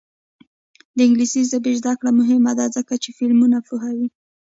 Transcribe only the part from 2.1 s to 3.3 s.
مهمه ده ځکه چې